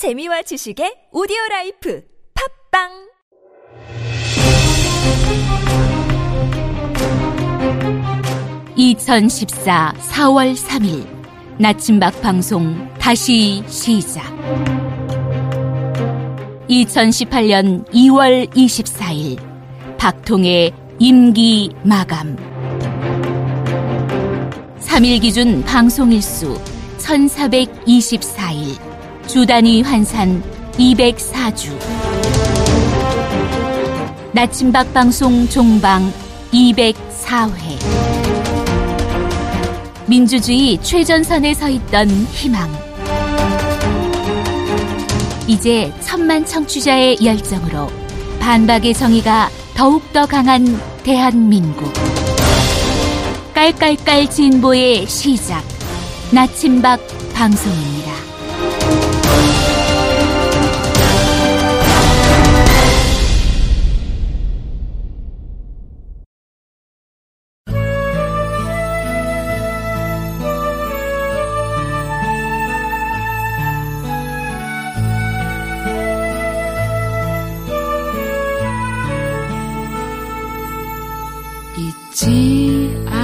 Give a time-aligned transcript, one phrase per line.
[0.00, 2.00] 재미와 지식의 오디오 라이프
[2.32, 2.88] 팟빵!
[8.76, 11.04] (2014) (4월 3일)
[11.58, 14.24] 나친박 방송 다시 시작.
[16.70, 19.36] (2018년 2월 24일)
[19.98, 22.38] 박통의 임기 마감.
[24.80, 26.58] 3일 기준 방송 일수
[26.96, 28.89] 1424일
[29.32, 30.42] 주 단위 환산
[30.72, 31.70] 204주.
[34.32, 36.12] 나침박 방송 종방
[36.52, 37.78] 204회.
[40.06, 42.68] 민주주의 최전선에 서 있던 희망.
[45.46, 47.86] 이제 천만 청취자의 열정으로
[48.40, 50.66] 반박의 정의가 더욱더 강한
[51.04, 51.92] 대한민국.
[53.54, 55.62] 깔깔깔 진보의 시작.
[56.32, 56.98] 나침박
[57.32, 58.19] 방송입니다.
[81.90, 83.19] 잊지 않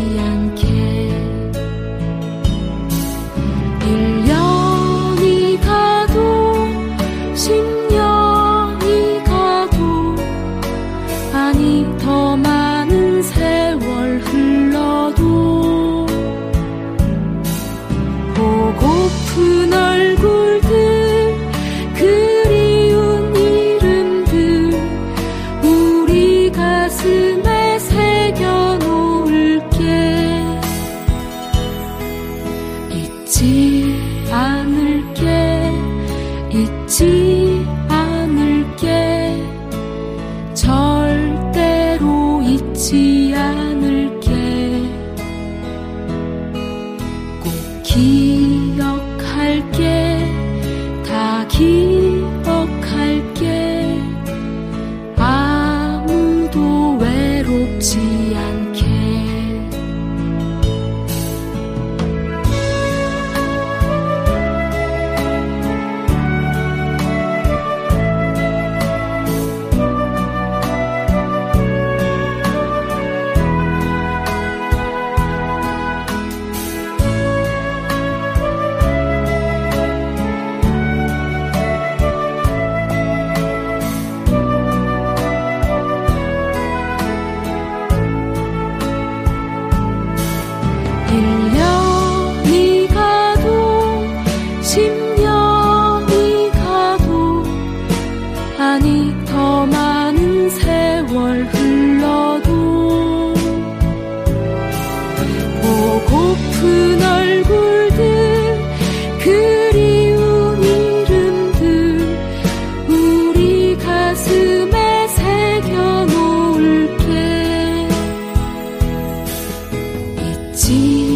[120.58, 121.07] 记忆。